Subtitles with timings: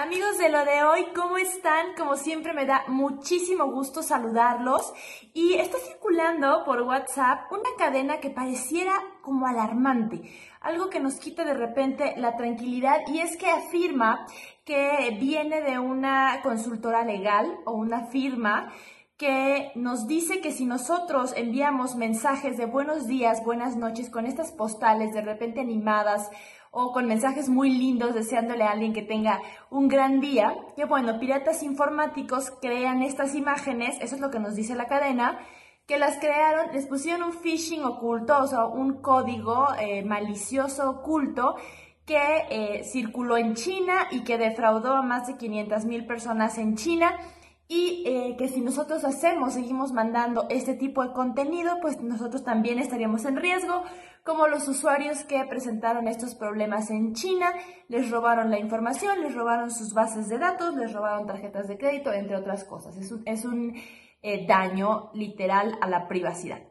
[0.00, 1.96] Amigos de lo de hoy, ¿cómo están?
[1.96, 4.92] Como siempre me da muchísimo gusto saludarlos
[5.34, 8.92] y está circulando por WhatsApp una cadena que pareciera
[9.22, 10.22] como alarmante,
[10.60, 14.24] algo que nos quita de repente la tranquilidad y es que afirma
[14.64, 18.72] que viene de una consultora legal o una firma
[19.16, 24.52] que nos dice que si nosotros enviamos mensajes de buenos días, buenas noches con estas
[24.52, 26.30] postales de repente animadas
[26.80, 31.18] o con mensajes muy lindos deseándole a alguien que tenga un gran día, que bueno,
[31.18, 35.40] piratas informáticos crean estas imágenes, eso es lo que nos dice la cadena,
[35.88, 41.56] que las crearon, les pusieron un phishing oculto, o sea, un código eh, malicioso oculto
[42.06, 46.76] que eh, circuló en China y que defraudó a más de 500 mil personas en
[46.76, 47.18] China
[47.68, 52.78] y eh, que si nosotros hacemos, seguimos mandando este tipo de contenido, pues nosotros también
[52.78, 53.82] estaríamos en riesgo,
[54.24, 57.52] como los usuarios que presentaron estos problemas en China,
[57.88, 62.12] les robaron la información, les robaron sus bases de datos, les robaron tarjetas de crédito,
[62.12, 62.96] entre otras cosas.
[62.96, 63.74] Es un, es un
[64.22, 66.62] eh, daño literal a la privacidad.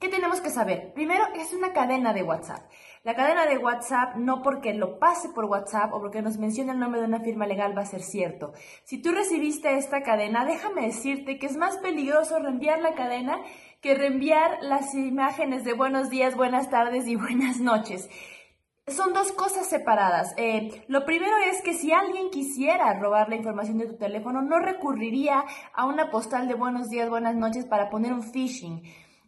[0.00, 0.94] ¿Qué tenemos que saber?
[0.94, 2.70] Primero, es una cadena de WhatsApp.
[3.02, 6.78] La cadena de WhatsApp no porque lo pase por WhatsApp o porque nos mencione el
[6.78, 8.54] nombre de una firma legal va a ser cierto.
[8.84, 13.42] Si tú recibiste esta cadena, déjame decirte que es más peligroso reenviar la cadena
[13.82, 18.08] que reenviar las imágenes de buenos días, buenas tardes y buenas noches.
[18.86, 20.32] Son dos cosas separadas.
[20.38, 24.60] Eh, lo primero es que si alguien quisiera robar la información de tu teléfono, no
[24.60, 28.82] recurriría a una postal de buenos días, buenas noches para poner un phishing.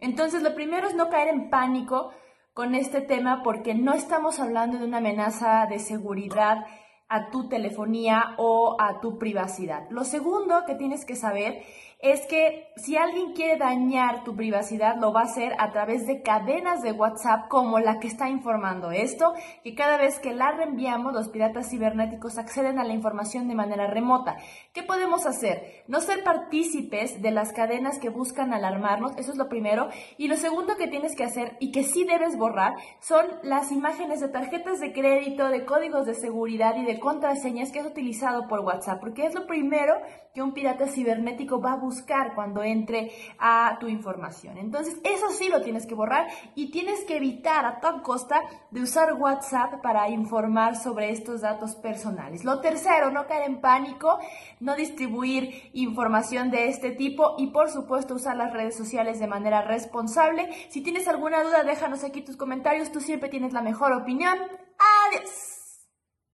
[0.00, 2.12] Entonces, lo primero es no caer en pánico
[2.52, 6.66] con este tema porque no estamos hablando de una amenaza de seguridad
[7.08, 9.88] a tu telefonía o a tu privacidad.
[9.90, 11.62] Lo segundo que tienes que saber
[12.00, 16.22] es que si alguien quiere dañar tu privacidad, lo va a hacer a través de
[16.22, 19.32] cadenas de WhatsApp como la que está informando esto,
[19.64, 23.88] que cada vez que la reenviamos, los piratas cibernéticos acceden a la información de manera
[23.88, 24.36] remota.
[24.72, 25.82] ¿Qué podemos hacer?
[25.88, 29.88] No ser partícipes de las cadenas que buscan alarmarnos, eso es lo primero.
[30.18, 34.20] Y lo segundo que tienes que hacer y que sí debes borrar son las imágenes
[34.20, 38.60] de tarjetas de crédito, de códigos de seguridad y de contraseñas que es utilizado por
[38.60, 39.94] WhatsApp, porque es lo primero
[40.34, 44.58] que un pirata cibernético va a buscar cuando entre a tu información.
[44.58, 48.82] Entonces, eso sí lo tienes que borrar y tienes que evitar a toda costa de
[48.82, 52.44] usar WhatsApp para informar sobre estos datos personales.
[52.44, 54.18] Lo tercero, no caer en pánico,
[54.60, 59.62] no distribuir información de este tipo y por supuesto usar las redes sociales de manera
[59.62, 60.48] responsable.
[60.68, 64.38] Si tienes alguna duda, déjanos aquí tus comentarios, tú siempre tienes la mejor opinión.
[65.08, 65.57] Adiós.